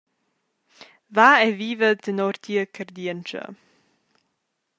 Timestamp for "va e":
1.17-1.49